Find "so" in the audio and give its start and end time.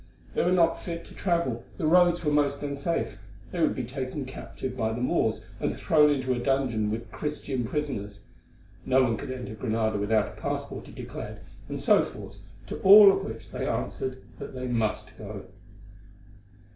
11.79-12.01